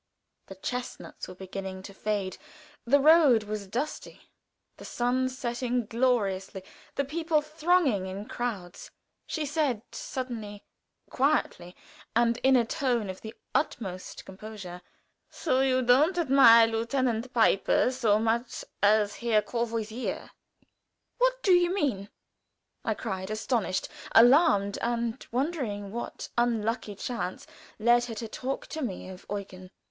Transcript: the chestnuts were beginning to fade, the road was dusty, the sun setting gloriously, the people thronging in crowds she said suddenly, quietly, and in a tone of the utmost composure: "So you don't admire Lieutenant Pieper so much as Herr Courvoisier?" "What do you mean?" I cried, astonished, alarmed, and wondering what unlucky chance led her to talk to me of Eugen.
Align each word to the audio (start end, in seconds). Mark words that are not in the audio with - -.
the 0.47 0.55
chestnuts 0.55 1.27
were 1.27 1.35
beginning 1.35 1.83
to 1.83 1.93
fade, 1.93 2.39
the 2.85 2.99
road 2.99 3.43
was 3.43 3.67
dusty, 3.67 4.31
the 4.77 4.83
sun 4.83 5.29
setting 5.29 5.85
gloriously, 5.85 6.63
the 6.95 7.05
people 7.05 7.39
thronging 7.39 8.07
in 8.07 8.25
crowds 8.27 8.89
she 9.27 9.45
said 9.45 9.83
suddenly, 9.91 10.63
quietly, 11.11 11.75
and 12.15 12.37
in 12.37 12.55
a 12.55 12.65
tone 12.65 13.11
of 13.11 13.21
the 13.21 13.35
utmost 13.53 14.25
composure: 14.25 14.81
"So 15.29 15.59
you 15.61 15.83
don't 15.83 16.17
admire 16.17 16.65
Lieutenant 16.65 17.31
Pieper 17.31 17.91
so 17.91 18.17
much 18.17 18.65
as 18.81 19.17
Herr 19.17 19.43
Courvoisier?" 19.43 20.31
"What 21.19 21.43
do 21.43 21.51
you 21.51 21.71
mean?" 21.75 22.09
I 22.83 22.95
cried, 22.95 23.29
astonished, 23.29 23.87
alarmed, 24.13 24.79
and 24.81 25.23
wondering 25.31 25.91
what 25.91 26.27
unlucky 26.39 26.95
chance 26.95 27.45
led 27.77 28.05
her 28.05 28.15
to 28.15 28.27
talk 28.27 28.65
to 28.65 28.81
me 28.81 29.07
of 29.07 29.27
Eugen. 29.29 29.69